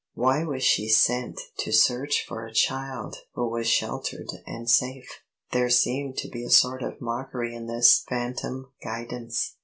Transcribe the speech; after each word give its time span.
Why 0.15 0.43
was 0.43 0.63
she 0.63 0.87
sent 0.89 1.39
to 1.59 1.71
search 1.71 2.25
for 2.27 2.43
a 2.43 2.51
child 2.53 3.17
who 3.35 3.47
was 3.47 3.67
sheltered 3.67 4.31
and 4.47 4.67
safe? 4.67 5.21
There 5.51 5.69
seemed 5.69 6.17
to 6.17 6.27
be 6.27 6.43
a 6.43 6.49
sort 6.49 6.81
of 6.81 6.99
mockery 7.01 7.53
in 7.53 7.67
this 7.67 8.03
phantom 8.09 8.71
guidance. 8.83 9.57